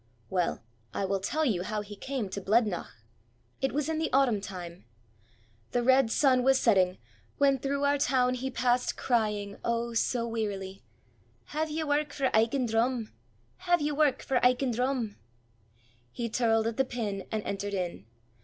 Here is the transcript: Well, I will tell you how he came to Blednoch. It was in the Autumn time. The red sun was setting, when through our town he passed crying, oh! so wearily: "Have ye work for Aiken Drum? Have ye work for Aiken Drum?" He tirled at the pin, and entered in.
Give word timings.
Well, 0.31 0.63
I 0.95 1.05
will 1.05 1.19
tell 1.19 1.45
you 1.45 1.61
how 1.61 1.81
he 1.81 1.95
came 1.95 2.27
to 2.29 2.41
Blednoch. 2.41 2.87
It 3.61 3.71
was 3.71 3.87
in 3.87 3.99
the 3.99 4.11
Autumn 4.11 4.41
time. 4.41 4.85
The 5.73 5.83
red 5.83 6.09
sun 6.09 6.41
was 6.41 6.59
setting, 6.59 6.97
when 7.37 7.59
through 7.59 7.83
our 7.85 7.99
town 7.99 8.33
he 8.33 8.49
passed 8.49 8.97
crying, 8.97 9.57
oh! 9.63 9.93
so 9.93 10.27
wearily: 10.27 10.81
"Have 11.53 11.69
ye 11.69 11.83
work 11.83 12.13
for 12.13 12.31
Aiken 12.33 12.65
Drum? 12.65 13.13
Have 13.57 13.79
ye 13.79 13.91
work 13.91 14.23
for 14.23 14.39
Aiken 14.43 14.71
Drum?" 14.71 15.17
He 16.11 16.29
tirled 16.29 16.65
at 16.65 16.77
the 16.77 16.83
pin, 16.85 17.27
and 17.31 17.43
entered 17.43 17.75
in. 17.75 18.07